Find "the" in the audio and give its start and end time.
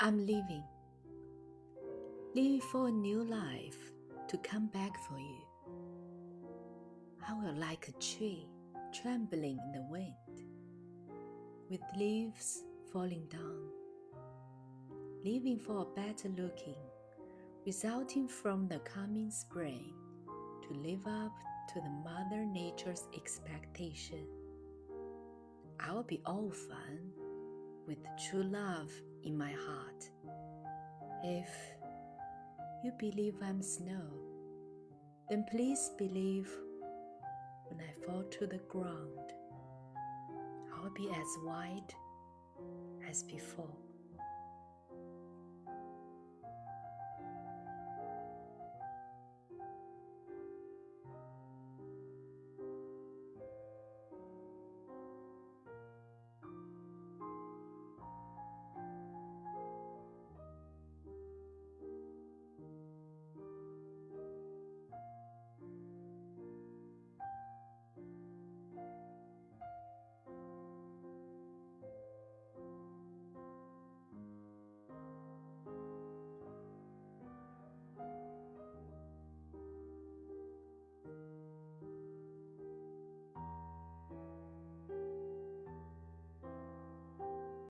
9.72-9.82, 18.68-18.78, 21.80-21.90, 38.46-38.60